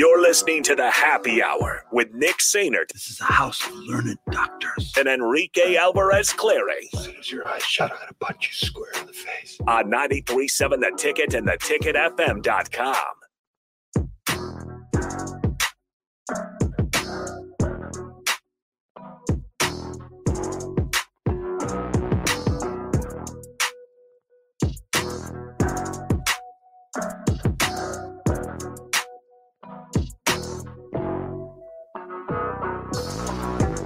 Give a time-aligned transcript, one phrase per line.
[0.00, 2.90] You're listening to the Happy Hour with Nick Sainert.
[2.90, 4.94] This is a house of learned doctors.
[4.96, 6.88] And Enrique Alvarez Clary.
[6.94, 9.58] As soon as your eyes shut, I'm going to punch you square in the face.
[9.66, 12.96] On 93.7 The Ticket and theticketfm.com.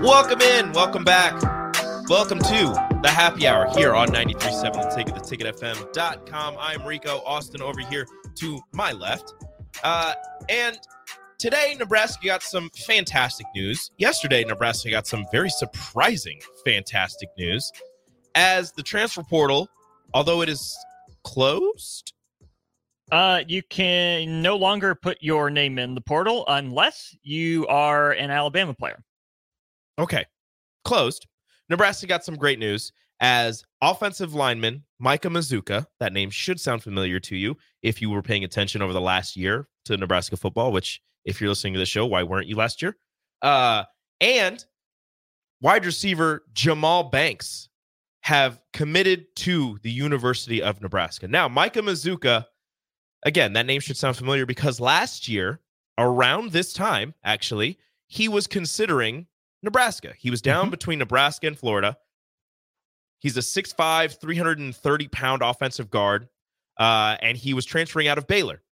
[0.05, 1.33] Welcome in, welcome back.
[2.11, 6.57] Welcome to the happy hour here on 93.7 The Ticket, theticketfm.com.
[6.61, 9.33] I'm Rico Austin over here to my left.
[9.83, 10.13] Uh,
[10.51, 10.79] and
[11.39, 13.93] today, Nebraska got some fantastic news.
[13.97, 17.73] Yesterday, Nebraska got some very surprising, fantastic news.
[18.35, 19.71] As the transfer portal,
[20.13, 20.77] although it is
[21.25, 22.13] closed,
[23.11, 28.31] Uh, you can no longer put your name in the portal unless you are an
[28.31, 29.03] Alabama player.
[29.99, 30.25] Okay.
[30.85, 31.27] Closed.
[31.69, 35.87] Nebraska got some great news as offensive lineman Micah Mazzccua.
[36.01, 39.37] That name should sound familiar to you if you were paying attention over the last
[39.37, 42.83] year to Nebraska football, which, if you're listening to the show, why weren't you last
[42.83, 42.97] year?
[43.41, 43.85] Uh,
[44.21, 44.65] and
[45.61, 47.69] wide receiver Jahmal Banks
[48.23, 51.29] have committed to the University of Nebraska.
[51.29, 52.47] Now, Micah Mazzccua,
[53.25, 55.61] again, that name should sound familiar because last year,
[55.99, 59.27] around this time, actually, he was considering
[59.65, 60.15] Nebraska.
[60.19, 60.71] He was down Mhm.
[60.73, 61.97] between Nebraska and Florida.
[63.19, 66.29] He's a 6'5, 330 pound offensive guard,
[66.79, 68.63] uh, and he was transferring out of Baylor.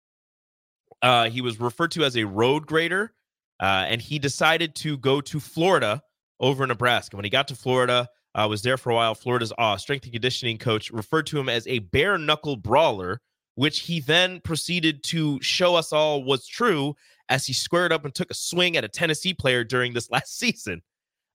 [1.01, 3.15] Uh, he was referred to as a road grader,
[3.61, 6.03] uh, and he decided to go to Florida
[6.39, 7.17] over Nebraska.
[7.17, 9.15] When he got to Florida, uh, was there for a while.
[9.15, 13.21] Florida's uh, strength and conditioning coach referred to him as a bare knuckle brawler,
[13.55, 16.95] which he then proceeded to show us all was true
[17.33, 20.39] as he squared up and took a swing at a Tennessee player during this last
[20.39, 20.83] season.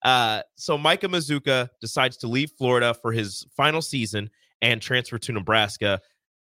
[0.06, 4.30] Uh, so Micah Mazzccua decides to leave Florida for his final season
[4.62, 6.00] and transfer to Nebraska,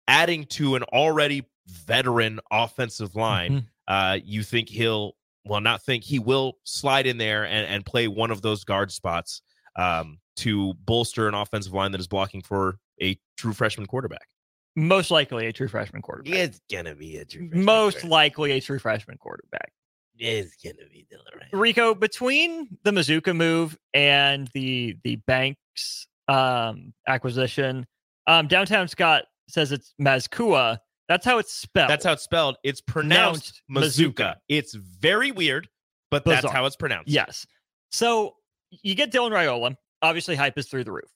[0.08, 3.68] adding to an already veteran offensive line.
[3.88, 5.14] Uh, you think he'll,
[5.46, 8.92] well, not think, he will slide in there and, and play one of those guard
[8.92, 9.42] spots
[9.76, 14.28] um, to bolster an offensive line that is blocking for a true freshman quarterback.
[14.76, 16.34] Most likely a true freshman quarterback.
[16.34, 18.12] It's gonna be a true freshman Most quarterback.
[18.12, 19.72] likely a true freshman quarterback.
[20.18, 21.50] It's gonna be Dylan Wright.
[21.54, 27.86] Rico, between the Mazzccua move and the the Banks um, acquisition,
[28.28, 30.78] um, downtown Scott says it's Mazzccua.
[31.08, 31.90] That's how it's spelled.
[31.90, 32.58] That's how it's spelled.
[32.64, 34.14] It's pronounced Pronounced Mazuka.
[34.14, 34.36] Mazuka.
[34.48, 35.68] It's very weird,
[36.12, 37.10] but that's how it's pronounced.
[37.10, 37.48] Yes.
[37.92, 38.36] So
[38.70, 39.76] you get Dylan Raiola.
[40.02, 41.10] Obviously, hype is through the roof.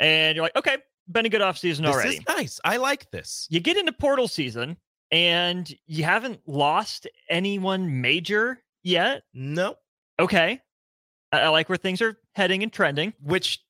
[0.00, 0.78] And you're like, okay,
[1.10, 2.16] been a good offseason this already.
[2.16, 2.60] is nice.
[2.64, 3.46] I like this.
[3.50, 4.76] You get into portal season
[5.10, 9.22] and you haven't lost anyone major yet.
[9.34, 9.76] No,
[10.20, 10.60] Okay.
[11.32, 13.12] I, I like where things are heading and trending.
[13.22, 13.60] which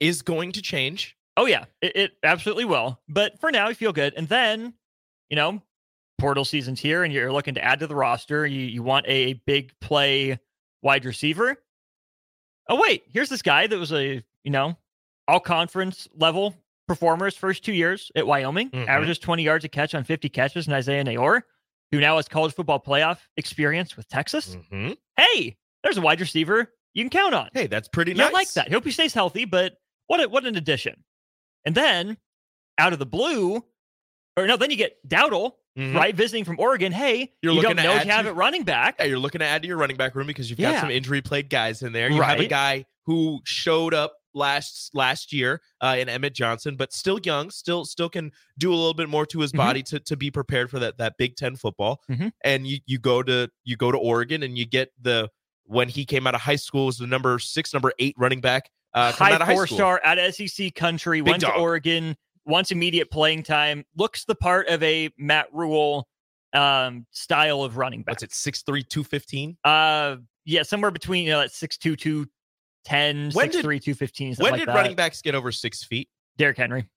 [0.00, 1.16] is going to change.
[1.36, 3.00] Oh, yeah, it, it absolutely will.
[3.08, 4.14] But for now, you feel good.
[4.16, 4.74] And then,
[5.28, 5.60] you know,
[6.18, 8.46] portal season's here and you're looking to add to the roster.
[8.46, 10.38] You, you want a big play
[10.82, 11.56] wide receiver.
[12.68, 14.76] Oh, wait, here's this guy that was a, you know,
[15.28, 16.54] all conference level
[16.88, 18.88] performers first two years at Wyoming, Mhm.
[18.88, 21.42] averages 20 yards a catch on 50 catches, and Isaiah Neyor,
[21.92, 24.56] who now has college football playoff experience with Texas.
[24.72, 24.96] Mhm.
[25.18, 27.50] Hey, there's a wide receiver you can count on.
[27.52, 28.30] Hey, that's pretty Yeah, nice.
[28.30, 28.72] I like that.
[28.72, 29.74] Hope he stays healthy, but
[30.06, 31.04] what a, what an addition.
[31.66, 32.16] And then
[32.78, 33.62] out of the blue,
[34.36, 35.94] or no, then you get Dowdell, Mhm.
[35.94, 36.90] right, visiting from Oregon.
[36.90, 38.96] Hey, You're you looking don't to know you have to- it running back.
[38.98, 40.80] Yeah, you're looking to add to your running back room because you've got Yeah.
[40.80, 42.10] some injury plagued guys in there.
[42.10, 46.92] You have a guy who showed up last last year uh, in Emmett Johnson, but
[46.92, 49.56] still young, still still can do a little bit more to his Mhm.
[49.58, 52.00] body to to be prepared for that that Big Ten football.
[52.10, 52.32] Mhm.
[52.44, 55.28] And you you go to you go to Oregon and you get the
[55.64, 58.70] when he came out of high school was the number six, number eight running back.
[58.94, 59.76] Uh, high out of high four school.
[59.76, 61.52] star at SEC country, Big went dog.
[61.54, 66.08] to Oregon, wants immediate playing time, looks the part of a Matt Rhule
[66.54, 68.14] um, style of running back.
[68.14, 68.32] What's it?
[68.32, 69.58] Six three, two fifteen.
[69.62, 71.94] Uh, yeah, somewhere between you know that six two
[72.88, 74.34] two ten, When six did- two fifteen.
[74.36, 74.74] When like did that.
[74.74, 76.08] running backs get over six feet?
[76.36, 76.88] Derrick Henry?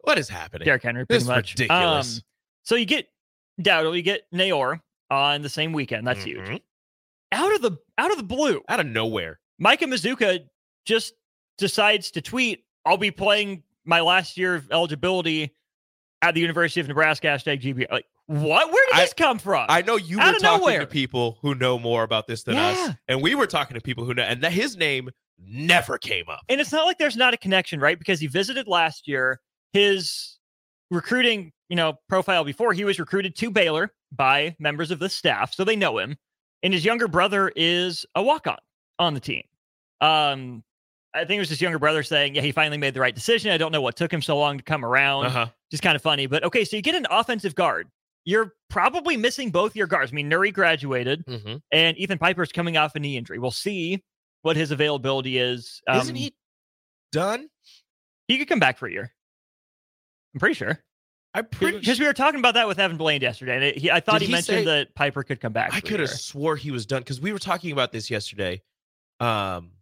[0.00, 0.66] What is happening?
[0.66, 1.52] Derrick Henry, This pretty is much.
[1.54, 2.16] ridiculous.
[2.18, 2.22] Um,
[2.64, 3.08] so you get
[3.60, 6.06] Dowdell, you get Neyor on the same weekend.
[6.06, 6.40] That's huge.
[6.46, 6.60] Mhm.
[7.32, 9.40] Out of the out of the blue, Out of nowhere.
[9.58, 10.46] Micah Mazzccua
[10.84, 11.14] just
[11.58, 15.54] decides to tweet, I'll be playing my last year of eligibility
[16.22, 17.86] at the University of Nebraska, hashtag GB.
[17.90, 18.72] Like, what?
[18.72, 19.66] Where did I- this come from?
[19.68, 20.80] I know you Out were talking nowhere.
[20.80, 22.68] to people who know more about this than Yeah.
[22.68, 26.40] us, and we were talking to people who know, and his name never came up.
[26.48, 27.98] and it's not like there's not a connection, right?
[27.98, 29.40] Because he visited last year.
[29.72, 30.38] His
[30.90, 35.52] recruiting, you know, profile before he was recruited to Baylor by members of the staff,
[35.52, 36.16] so they know him.
[36.62, 38.58] And his younger brother is a walk-on
[38.98, 39.42] on the team.
[40.00, 40.62] Um,
[41.14, 43.50] I think it was his younger brother saying, "Yeah, he finally made the right decision.
[43.50, 45.46] I don't know what took him so long to come around." Uh huh.
[45.70, 46.26] just kind of funny.
[46.26, 47.88] But okay, so you get an offensive guard.
[48.24, 50.12] You're probably missing both your guards.
[50.12, 51.56] I mean, Nouri graduated, Mm-hmm.
[51.72, 53.38] and Ethan Piper's coming off a knee injury.
[53.38, 54.02] We'll see
[54.42, 55.82] what his availability is.
[55.88, 56.34] Um, Isn't he
[57.12, 57.48] done?
[58.28, 59.12] He could come back for a year.
[60.34, 60.80] I'm pretty sure
[61.34, 61.78] I'm pretty.
[61.78, 64.20] because we were talking about that with Evan Blaine yesterday, and it, he, I thought
[64.20, 65.74] he, he mentioned say- that Piper could come back.
[65.74, 68.62] I could have swore he was done because we were talking about this yesterday.
[69.20, 69.72] Um.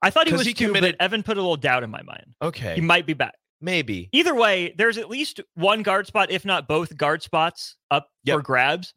[0.00, 2.34] I thought he was he too, committed- Evan put a little doubt in my mind.
[2.40, 2.76] Okay.
[2.76, 3.34] He might be back.
[3.60, 4.08] Maybe.
[4.12, 8.36] Either way, there's at least one guard spot, if not both guard spots, up Yep.
[8.38, 8.94] for grabs.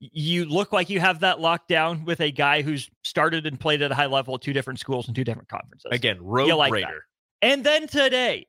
[0.00, 3.82] You look like you have that locked down with a guy who's started and played
[3.82, 5.88] at a high level at two different schools and two different conferences.
[5.92, 6.80] Again, road You like that.
[6.82, 7.04] grader.
[7.40, 8.48] And then today,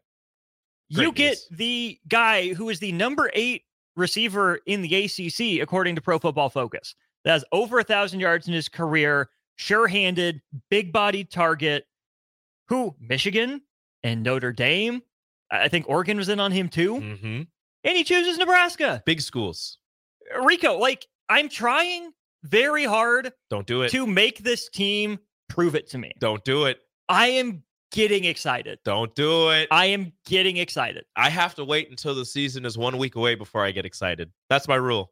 [0.89, 3.63] you Great get the guy who is the number eight
[3.95, 8.47] receiver in the ACC, according to Pro Football Focus, that has over a thousand yards
[8.47, 11.85] in his career, sure handed, big bodied target,
[12.67, 13.61] who Michigan
[14.03, 15.01] and Notre Dame,
[15.61, 17.41] I think Oregon was in on him too, Mm-hmm.
[17.83, 19.01] and he chooses Nebraska.
[19.05, 19.77] Big schools.
[20.43, 22.11] Rico, like, I'm trying
[22.43, 23.89] very hard Don't do it.
[23.91, 25.19] to make this team
[25.49, 26.11] prove it to me.
[26.19, 26.79] Don't do it.
[27.09, 28.79] I am getting excited.
[28.83, 29.67] Don't do it.
[29.71, 31.05] I am getting excited.
[31.15, 34.31] I have to wait until the season is one week away before I get excited.
[34.49, 35.11] That's my rule.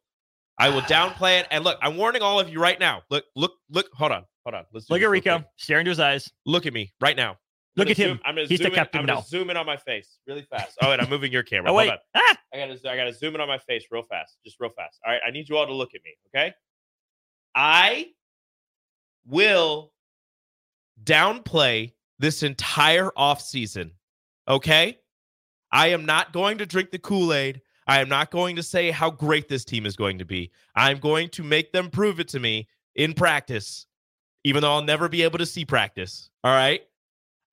[0.58, 1.46] I will downplay it.
[1.50, 3.02] And look, I'm warning all of you right now.
[3.10, 3.86] Look, look, look.
[3.94, 4.64] Hold on, hold on.
[4.72, 5.48] Let's Look at Rico, quick.
[5.56, 6.30] stare into his eyes.
[6.44, 7.38] Look at me right now.
[7.76, 8.20] Look at him.
[8.24, 9.20] I'm gonna He's the zoom in- I'm now.
[9.22, 10.76] zoom in on my face really fast.
[10.82, 11.70] Oh, and I'm moving your camera.
[11.72, 11.90] Oh, wait.
[12.14, 12.36] Ah!
[12.52, 14.98] I gotta, I gotta zoom in on my face real fast, just real fast.
[15.06, 16.10] All right, I need you all to look at me.
[16.34, 16.52] Okay,
[17.54, 18.08] I
[19.26, 19.92] will
[21.02, 23.92] downplay this entire off season.
[24.48, 24.98] Okay,
[25.70, 27.62] I am not going to drink the Kool Aid.
[27.86, 30.50] I am not going to say how great this team is going to be.
[30.76, 33.86] I'm going to make them prove it to me in practice,
[34.44, 36.30] even though I'll never be able to see practice.
[36.44, 36.82] All right.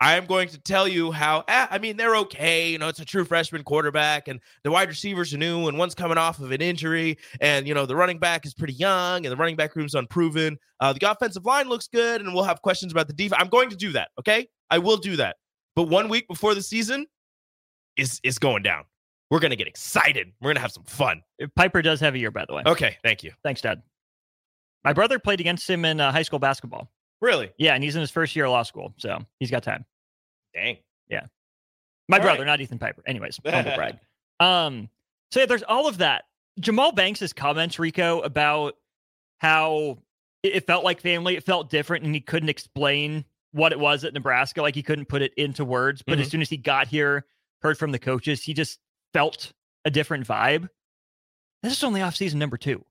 [0.01, 2.71] I am going to tell you how, eh, I mean, they're okay.
[2.71, 5.93] You know, it's a true freshman quarterback, and the wide receivers are new, and one's
[5.93, 9.31] coming off of an injury, and, you know, the running back is pretty young, and
[9.31, 10.57] the running back room's unproven.
[10.79, 13.41] Uh, the offensive line looks good, and we'll have questions about the defense.
[13.41, 14.09] I'm going to do that.
[14.17, 14.47] Okay.
[14.71, 15.37] I will do that.
[15.75, 17.07] But one week before the season
[17.97, 18.85] is is going down.
[19.29, 20.31] We're going to get excited.
[20.41, 21.21] We're going to have some fun.
[21.55, 22.63] Piper does have a year, by the way.
[22.65, 22.97] Okay.
[23.03, 23.31] Thank you.
[23.43, 23.81] Thanks, Dad.
[24.83, 26.91] My brother played against him in uh, high school basketball.
[27.21, 27.51] Really?
[27.57, 29.85] Yeah, and he's in his first year of law school, so he's got time.
[30.59, 30.77] Dang.
[32.11, 32.47] My All brother, right.
[32.47, 33.03] not Ethan Piper.
[33.05, 33.99] Anyways, humble brag.
[34.39, 34.89] Um,
[35.29, 36.25] so yeah, there's all of that.
[36.59, 38.75] Jahmal Banks' comments, Rico, about
[39.37, 39.99] how
[40.41, 44.13] it felt like family, it felt different, and he couldn't explain what it was at
[44.15, 44.63] Nebraska.
[44.63, 46.01] Like he couldn't put it into words.
[46.01, 46.31] But as Mhm.
[46.31, 47.27] soon as he got here,
[47.61, 48.79] heard from the coaches, he just
[49.13, 49.53] felt
[49.85, 50.67] a different vibe.
[51.61, 52.83] This is only offseason number two.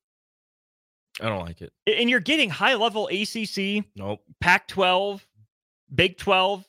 [1.20, 1.72] I don't like it.
[1.88, 4.22] And you're getting high level ACC, Nope.
[4.40, 5.26] Pac 12,
[5.92, 6.64] Big 12,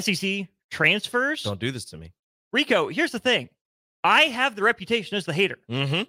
[0.00, 1.42] SEC transfers.
[1.42, 2.12] Don't do this to me.
[2.52, 3.48] Rico, here's the thing.
[4.02, 5.58] I have the reputation as the hater.
[5.70, 6.02] Mm-hmm.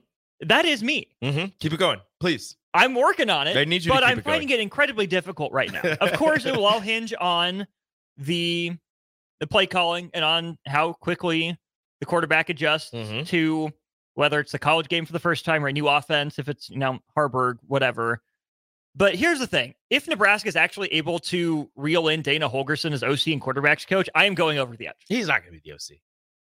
[0.47, 1.07] That is me.
[1.23, 1.47] Mm-hmm.
[1.59, 2.55] Keep it going, please.
[2.73, 3.55] I'm working on it.
[3.55, 4.39] I need you to but I'm it going.
[4.39, 5.81] finding it incredibly difficult right now.
[6.01, 7.65] Of course, it will all hinge on
[8.17, 8.73] the
[9.39, 11.57] the play calling and on how quickly
[11.99, 13.27] the quarterback adjusts Mhm.
[13.27, 13.71] to
[14.15, 16.69] whether it's the college game for the first time or a new offense, if it's
[16.69, 18.21] you know Haarberg, whatever.
[18.95, 23.03] But here's the thing: if Nebraska is actually able to reel in Dana Holgorsen as
[23.03, 24.95] OC and quarterbacks coach, I am going over the edge.
[25.07, 25.99] He's not going to be the OC.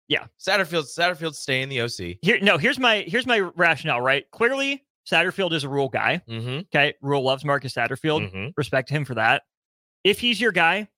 [0.09, 0.27] Yeah.
[0.39, 0.85] Satterfield.
[0.85, 2.19] Satterfield's staying the OC.
[2.23, 4.01] Here, no, here's my here's my rationale.
[4.01, 6.23] Right, clearly Satterfield is a Rhule guy.
[6.29, 6.61] Mm-hmm.
[6.75, 8.31] Okay, Rhule loves Marcus Satterfield.
[8.31, 8.49] mm-hmm.
[8.57, 9.43] Respect him for that.
[10.05, 10.89] If he's your guy,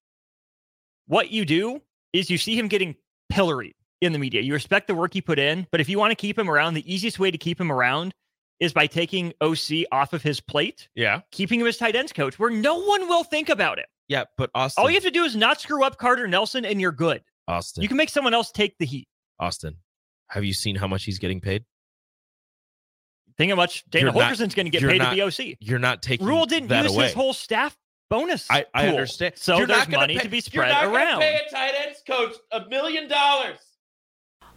[1.06, 1.80] what you do
[2.12, 2.94] is you see him getting
[3.30, 4.42] pilloried in the media.
[4.42, 6.74] You respect the work he put in, but if you want to keep him around,
[6.74, 8.14] the easiest way to keep him around
[8.60, 11.20] is by taking OC off of his plate, Yeah.
[11.30, 13.86] keeping him as tight ends coach, where no one will think about it.
[14.08, 14.24] Yeah.
[14.36, 14.82] But Austin.
[14.82, 17.22] All you have to do is not screw up Carter Nelson, and you're good.
[17.46, 17.82] Austin.
[17.82, 19.06] You can make someone else take the heat.
[19.38, 19.76] Austin.
[20.28, 21.64] Have you seen how much he's getting paid?
[23.36, 25.56] Think how much Dana You're Holgorsen's going to get paid not to be OC.
[25.60, 27.04] You're not taking Rhule didn't use away.
[27.04, 27.76] his whole staff
[28.10, 28.50] bonus.
[28.50, 29.34] I, I understand.
[29.36, 31.20] So You're there's money pay- to be you're spread not around.
[31.20, 33.58] Pay a tight ends coach a million dollars.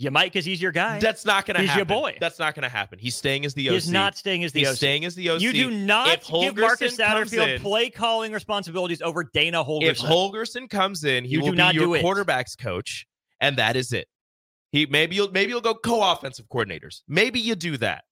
[0.00, 1.00] You might because he's your guy.
[1.00, 1.70] That's not going to happen.
[1.70, 2.16] He's your boy.
[2.20, 3.00] That's not going to happen.
[3.00, 3.74] He's staying as the OC.
[3.74, 4.76] He's not staying as the He's OC.
[4.76, 5.40] staying as the OC.
[5.40, 9.82] You do not give Marcus Satterfield in- play calling responsibilities over Dana Holgorsen.
[9.90, 12.04] If Holgorsen comes in, he You will be not your do it.
[12.04, 13.06] quarterbacks coach,
[13.40, 14.06] and that is it.
[14.70, 17.00] He maybe you'll maybe you'll go co-offensive coordinators.
[17.08, 18.04] Maybe you do that,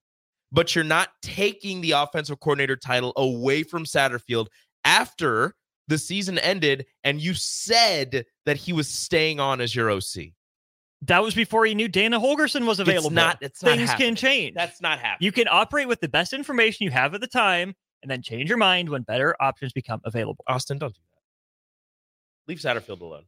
[0.51, 4.47] but you're not taking the offensive coordinator title away from Satterfield
[4.85, 5.55] after
[5.87, 10.33] the season ended, and you said that he was staying on as your OC.
[11.03, 13.11] That was before he knew Dana Holgorsen was available.
[13.11, 14.09] not- it's not Things happening.
[14.09, 14.55] can change.
[14.55, 15.25] That's not happening.
[15.27, 18.49] you can operate with the best information you have at the time and then change
[18.49, 20.43] your mind when better options become available.
[20.49, 22.49] Austin, don't do that.
[22.49, 23.25] Leave Satterfield alone.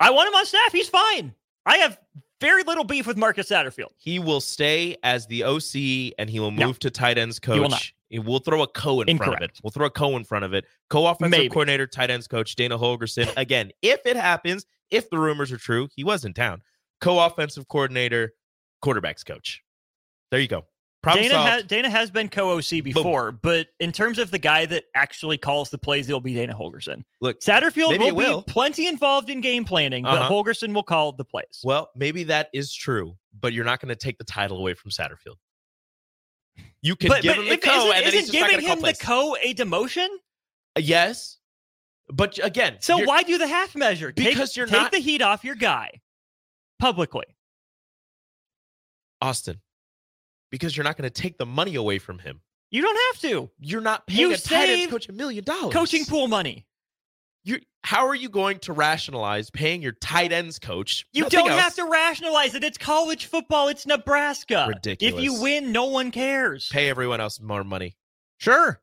[0.00, 0.72] I want him on staff.
[0.72, 1.34] He's fine.
[1.66, 1.98] I have
[2.40, 3.90] very little beef with Marcus Satterfield.
[3.98, 7.68] He will stay as the OC and he will move to tight ends He will
[7.68, 7.72] not.
[7.80, 7.94] coach.
[8.10, 9.58] Will throw a co in front of it.
[9.62, 10.64] We'll throw a co in front of it.
[10.88, 11.48] Co offensive Maybe.
[11.50, 13.30] coordinator, tight ends coach, Dana Holgorsen.
[13.36, 16.62] Again, if it happens, if the rumors are true, he was in town.
[17.00, 18.34] Co offensive coordinator,
[18.84, 19.62] quarterbacks coach.
[20.30, 20.64] There you go.
[21.00, 21.50] Problem Dana, solved.
[21.52, 25.70] has, Dana has been co-OC before, but in terms of the guy that actually calls
[25.70, 27.04] the plays, it'll be Dana Holgorsen.
[27.20, 28.40] Look, Satterfield will, will.
[28.40, 30.28] be plenty involved in game planning, but Uh-huh.
[30.28, 31.60] Holgorsen will call the plays.
[31.62, 34.90] well, maybe that is true, but you're not going to take the title away from
[34.90, 35.36] Satterfield.
[36.82, 38.82] You can but give but him the co, isn't, isn't giving going to call him
[38.82, 40.08] the co a demotion?
[40.76, 41.38] yes,
[42.12, 44.10] but again, So why do the half measure?
[44.10, 46.00] Take- Because you're take not- the heat off your guy
[46.78, 47.24] publicly.
[49.20, 49.60] Austin?
[50.50, 52.40] Because you're not going to take the money away from him.
[52.70, 53.50] You don't have to.
[53.58, 55.72] You're not paying You a tight ends coach a million dollars.
[55.72, 56.66] Coaching pool money.
[57.44, 61.06] You how are you going to rationalize paying your tight ends coach?
[61.12, 62.64] You don't else, have to rationalize it.
[62.64, 63.68] It's college football.
[63.68, 64.66] It's Nebraska.
[64.68, 65.14] Ridiculous.
[65.14, 66.68] If you win, no one cares.
[66.68, 67.96] pay everyone else more money?
[68.38, 68.80] Sure.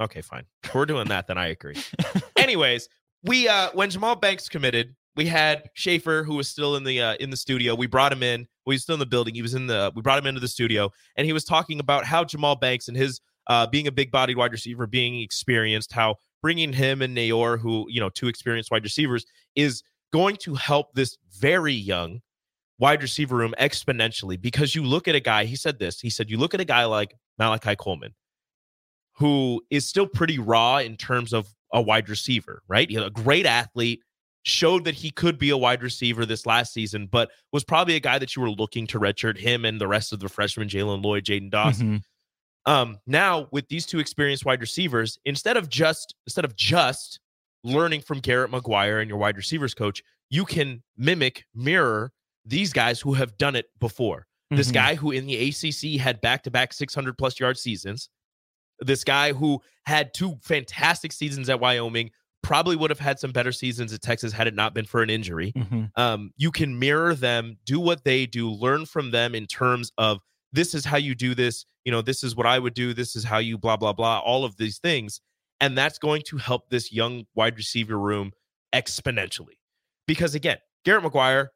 [0.00, 0.44] Okay, fine.
[0.64, 1.76] If we're doing that, then I agree.
[2.36, 2.88] Anyways,
[3.22, 7.14] we uh when Jahmal Banks committed, we had Schaefer who was still in the uh,
[7.20, 7.74] in the studio.
[7.74, 8.40] We brought him in.
[8.64, 9.34] Well, he was still in the building.
[9.34, 9.92] He was in the.
[9.94, 12.96] We brought him into the studio, and he was talking about how Jahmal Banks and
[12.96, 17.58] his uh, being a big bodied wide receiver, being experienced, how bringing him and Neyor,
[17.58, 19.82] who you know, two experienced wide receivers, is
[20.12, 22.20] going to help this very young
[22.78, 24.40] wide receiver room exponentially.
[24.40, 25.44] Because you look at a guy.
[25.44, 26.00] He said this.
[26.00, 28.14] He said you look at a guy like Malachi Coleman,
[29.14, 32.88] who is still pretty raw in terms of a wide receiver, right?
[32.88, 34.00] He's a great athlete,
[34.48, 38.00] showed that he could be a wide receiver this last season, but was probably a
[38.00, 41.02] guy that you were looking to redshirt him and the rest of the freshmen, Jaylen
[41.02, 42.04] Lloyd, Jaden Dawson.
[42.64, 47.18] Um, now with these two experienced wide receivers, instead of just instead of just
[47.64, 50.00] learning from Garrett McGuire and your wide receivers coach,
[50.30, 52.12] you can mimic, mirror
[52.44, 54.26] these guys who have done it before.
[54.50, 54.74] This Mhm.
[54.74, 58.08] guy who in the ACC had back to back 600 plus yard seasons.
[58.78, 62.12] This guy who had two fantastic seasons at Wyoming,
[62.46, 65.10] probably would have had some better seasons at Texas had it not been for an
[65.10, 65.52] injury.
[65.56, 65.90] Mhm.
[65.96, 70.20] Um, you can mirror them, do what they do, learn from them in terms of
[70.52, 71.66] this is how you do this.
[71.84, 72.94] You know, this is what I would do.
[72.94, 74.20] This is how you blah blah blah.
[74.20, 75.20] All of these things,
[75.60, 78.30] and that's going to help this young wide receiver room
[78.72, 79.58] exponentially.
[80.06, 81.48] Because again, Garrett McGuire,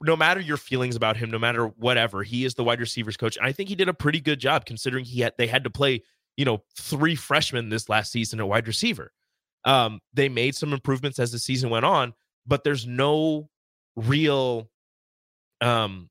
[0.00, 3.36] no matter your feelings about him, no matter whatever, he is the wide receivers coach.
[3.36, 5.70] And I think he did a pretty good job considering he had they had to
[5.70, 6.02] play,
[6.38, 9.12] you know, three freshmen this last season at wide receiver.
[9.64, 12.14] Um, they made some improvements as the season went on,
[12.46, 13.48] but there's no
[13.96, 14.70] real
[15.60, 16.08] um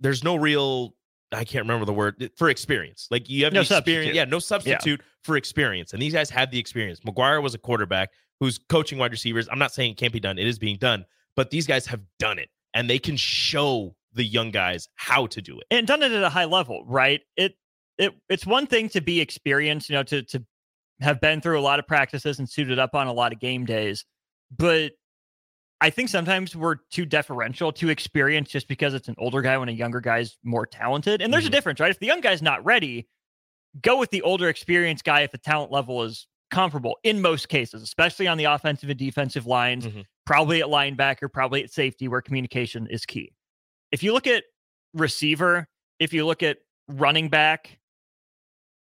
[0.00, 0.94] there's no real
[1.32, 3.08] I can't remember the word for experience.
[3.10, 4.14] Like you have No experience.
[4.14, 5.92] Yeah, no substitute for experience.
[5.92, 7.00] And these guys had the experience.
[7.00, 9.48] McGuire was a quarterback who's coaching wide receivers.
[9.50, 10.38] I'm not saying it can't be done.
[10.38, 11.04] It is being done,
[11.34, 15.42] but these guys have done it and they can show the young guys how to
[15.42, 15.66] do it.
[15.70, 17.22] and done it at a high level, right?
[17.36, 17.54] It
[17.98, 20.44] it it's one thing to be experienced, you know, to to
[21.00, 23.64] have been through a lot of practices and suited up on a lot of game
[23.64, 24.04] days,
[24.56, 24.92] but
[25.80, 29.68] I think sometimes we're too deferential to experience just because it's an older guy when
[29.68, 31.20] a younger guy's more talented.
[31.20, 31.48] And there's Mhm.
[31.48, 31.90] a difference, right?
[31.90, 33.08] If the young guy's not ready,
[33.82, 37.82] go with the older experienced guy if the talent level is comparable in most cases,
[37.82, 40.06] especially on the offensive and defensive lines, Mhm.
[40.24, 43.34] probably at linebacker, probably at safety where communication is key.
[43.92, 44.44] If you look at
[44.94, 47.78] receiver, if you look at running back,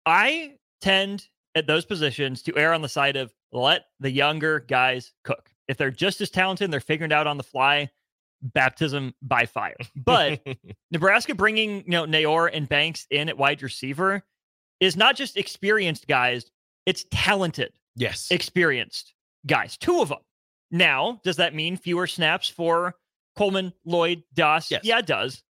[0.04, 5.12] I tend at those positions to err on the side of let the younger guys
[5.24, 5.50] cook.
[5.68, 7.90] If they're just as talented and they're figuring it out on the fly,
[8.42, 9.76] baptism by fire.
[9.96, 10.40] But
[10.90, 14.22] Nebraska bringing you know Neyor and Banks in at wide receiver
[14.80, 16.50] is not just experienced guys;
[16.86, 18.28] it's talented, yes.
[18.30, 19.14] experienced
[19.46, 19.76] guys.
[19.76, 20.18] Two of them.
[20.70, 22.96] Now, does that mean fewer snaps for
[23.36, 24.70] Coleman, Lloyd, Doss?
[24.70, 24.80] Yes.
[24.84, 25.42] Yeah, it does.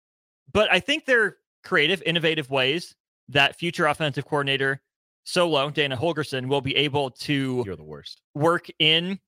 [0.52, 2.94] But I think they're creative, innovative ways
[3.28, 4.82] that future offensive coordinator
[5.24, 8.20] Solo Dana Holgorsen will be able to You're the worst.
[8.34, 9.18] work in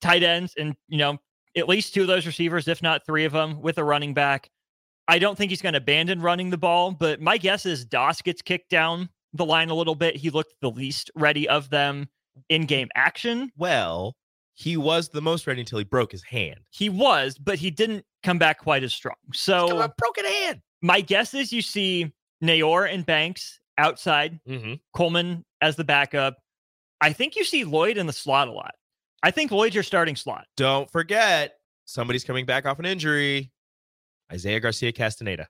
[0.00, 1.18] tight ends and you know
[1.56, 4.50] at least two of those receivers, if not three of them, with a running back.
[5.08, 8.22] I don't think he's going to abandon running the ball, but my guess is Doss
[8.22, 10.16] gets kicked down the line a little bit.
[10.16, 12.08] He looked the least ready of them
[12.48, 13.50] in game action.
[13.56, 14.14] Well,
[14.54, 16.60] he was the most ready until he broke his hand.
[16.70, 19.16] He was, but he didn't come back quite as strong.
[19.32, 20.60] So broken hand.
[20.82, 24.74] my guess is you see Neyor and Banks outside, Mm-hmm.
[24.92, 26.36] Coleman as the backup.
[27.00, 28.74] I think you see Lloyd in the slot a lot.
[29.22, 30.46] I think Lloyd's your starting slot.
[30.56, 31.54] Don't forget,
[31.86, 33.50] somebody's coming back off an injury.
[34.32, 35.48] Isaiah Garcia Castaneda.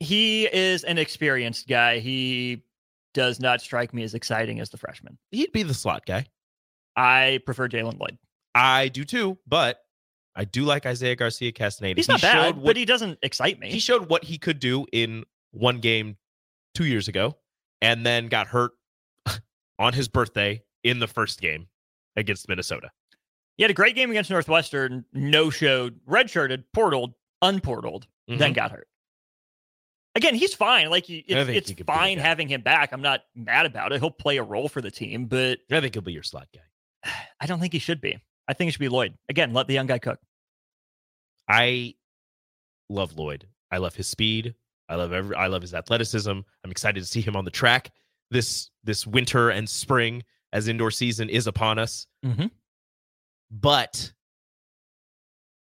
[0.00, 1.98] he is an experienced guy.
[1.98, 2.62] He
[3.14, 5.18] does not strike me as exciting as the freshman.
[5.30, 6.26] He'd be the slot guy.
[6.96, 8.18] I prefer Jaylen Lloyd.
[8.54, 9.78] I do too, but
[10.34, 11.98] I do like Isaiah Garcia Castaneda.
[11.98, 13.70] He's He not bad, showed but what- he doesn't excite me.
[13.70, 16.16] he showed what he could do in one game
[16.74, 17.36] two years ago,
[17.82, 18.72] and then got hurt
[19.78, 21.66] on his birthday in the first game
[22.16, 22.90] against Minnesota.
[23.56, 28.54] He had a great game against Northwestern, no showed, redshirted, portaled, unportaled, then Mhm.
[28.54, 28.88] got hurt.
[30.14, 30.90] Again, he's fine.
[30.90, 32.92] Like it's, it's he could be the fine having him back.
[32.92, 34.00] I'm not mad about it.
[34.00, 37.10] He'll play a role for the team, but I think he'll be your slot guy.
[37.40, 38.18] I don't think he should be.
[38.48, 39.14] I think it should be Lloyd.
[39.28, 40.18] Again, let the young guy cook.
[41.48, 41.94] I
[42.88, 43.46] love Lloyd.
[43.70, 44.54] I love his speed.
[44.88, 45.36] I love every.
[45.36, 46.30] I love his athleticism.
[46.30, 47.90] I'm excited to see him on the track
[48.30, 50.22] this this winter and spring
[50.52, 52.06] as indoor season is upon us.
[52.24, 52.50] Mhm.
[53.50, 54.12] But,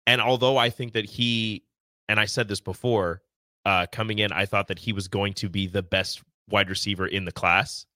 [0.06, 1.64] and although I think that he,
[2.08, 3.22] and I said this before,
[3.64, 7.06] uh, coming in, I thought that he was going to be the best wide receiver
[7.06, 7.86] in the class.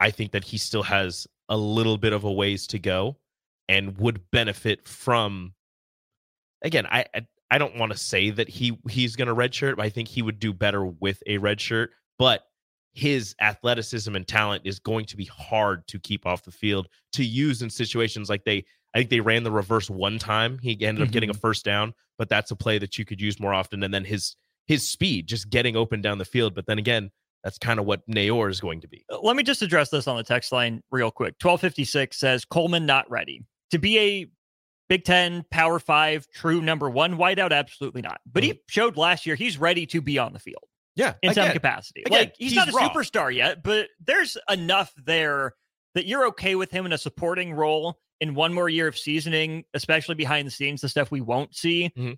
[0.00, 3.16] I think that he still has a little bit of a ways to go
[3.68, 5.54] and would benefit from
[6.62, 9.84] again, I I, I don't want to say that he he's going to redshirt, but
[9.84, 11.92] I think he would do better with a red shirt.
[12.18, 12.42] But
[12.94, 17.24] his athleticism and talent is going to be hard to keep off the field to
[17.24, 18.64] use in situations like they.
[18.92, 20.58] I think they ran the reverse one time.
[20.62, 23.38] He ended up getting a first down, but that's a play that you could use
[23.38, 23.84] more often.
[23.84, 24.34] And then his
[24.66, 26.56] his speed, just getting open down the field.
[26.56, 27.12] But then again,
[27.44, 29.04] that's kind of what Neyor is going to be.
[29.12, 31.34] Uh, Let me just address this on the text line real quick.
[31.40, 33.44] 1256 says Coleman not ready.
[33.70, 34.26] To be a
[34.88, 38.20] Big Ten, Power Five, true number one wideout, absolutely not.
[38.30, 40.64] But he showed last year he's ready to be on the field
[40.96, 42.02] Yeah, in some capacity.
[42.06, 42.88] again, like he's, he's not a raw.
[42.90, 45.54] superstar yet, but there's enough there
[45.94, 49.64] that you're okay with him in a supporting role in one more year of seasoning,
[49.74, 51.90] especially behind the scenes, the stuff we won't see.
[51.96, 52.16] Mhm.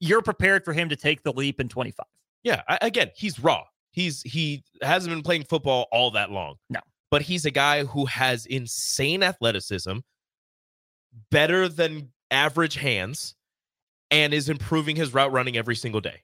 [0.00, 2.04] You're prepared for him to take the leap in 25.
[2.42, 3.64] Yeah, I, again, he's raw.
[3.92, 6.56] He's he hasn't been playing football all that long.
[6.70, 6.80] No.
[7.10, 9.98] but he's a guy who has insane athleticism,
[11.30, 13.34] better than average hands,
[14.10, 16.22] and is improving his route running every single day.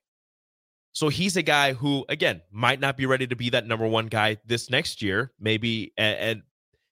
[0.93, 4.07] So he's a guy who, again, might not be ready to be that number one
[4.07, 5.33] guy this next year.
[5.41, 6.43] Maybe and,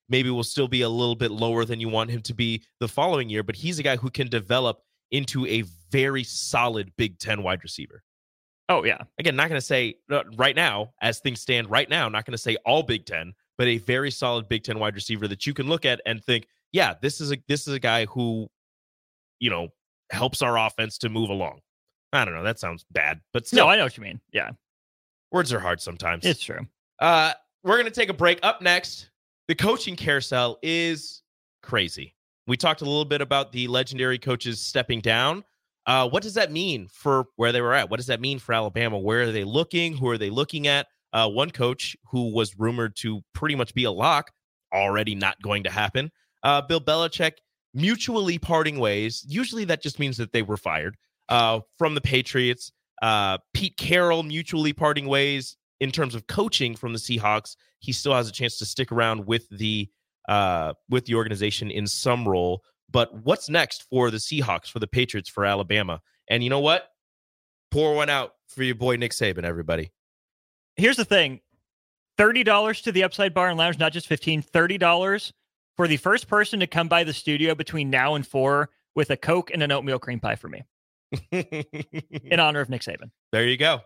[0.09, 2.89] maybe will still be a little bit lower than you want him to be the
[2.89, 7.43] following year, but he's a guy who can develop into a very solid Big Ten
[7.43, 8.03] wide receiver.
[8.69, 8.99] Oh, yeah.
[9.19, 12.33] Again, not going to say uh, right now, as things stand right now, not going
[12.33, 15.55] to say all Big Ten, but a very solid Big Ten wide receiver that you
[15.55, 18.49] can look at and think, yeah, this is a this is a guy who,
[19.39, 19.69] you know,
[20.11, 21.61] helps our offense to move along.
[22.13, 22.43] I don't know.
[22.43, 24.21] That sounds bad, but still, No, I know what you mean.
[24.33, 24.51] Yeah,
[25.31, 26.25] words are hard sometimes.
[26.25, 26.67] it's true.
[26.99, 28.39] Uh, we're going to take a break.
[28.43, 29.11] Up next,
[29.49, 31.23] the coaching carousel is
[31.63, 32.15] crazy.
[32.47, 35.45] We talked a little bit about the legendary coaches stepping down.
[35.87, 37.91] Uh, what does that mean for where they were at?
[37.91, 38.99] What does that mean for Alabama?
[38.99, 39.97] Where are they looking?
[39.97, 40.87] Who are they looking at?
[41.13, 44.31] Uh, one coach who was rumored to pretty much be a lock,
[44.73, 46.11] already not going to happen.
[46.43, 47.33] Uh, Bill Belichick
[47.75, 49.25] mutually parting ways.
[49.29, 50.97] Usually that just means that they were fired
[51.29, 52.73] uh, from the Patriots.
[53.03, 57.57] Uh, Pete Carroll mutually parting ways in terms of coaching from the Seahawks.
[57.79, 59.89] He still has a chance to stick around with the
[60.29, 62.63] uh, with the organization in some role.
[62.91, 66.01] But what's next for the Seahawks, for the Patriots, for Alabama?
[66.29, 66.89] And you know what?
[67.71, 69.93] Pour one out for your boy Nick Saban, everybody.
[70.77, 71.41] Here's the thing
[72.19, 75.33] $30 to the Upside Bar and Lounge, not just 15 $30
[75.77, 79.17] for the first person to come by the studio between now and four with a
[79.17, 80.63] Coke and an oatmeal cream pie for me
[81.33, 83.11] in honor of Nick Saban.
[83.33, 83.81] there you go.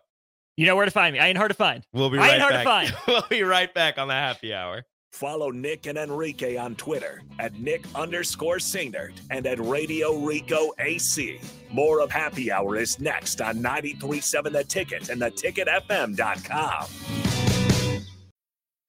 [0.56, 1.18] You know where to find me.
[1.18, 1.84] I ain't hard to find.
[1.92, 2.66] We'll be right I ain't hard to back.
[2.66, 2.94] find.
[3.08, 4.84] we'll be right back on the happy hour.
[5.12, 11.38] Follow Nick and Enrique on Twitter at Nick underscore Sainert and at Radio Rico AC.
[11.70, 17.43] More of Happy Hour is next on 937 The Ticket and theticketfm.com.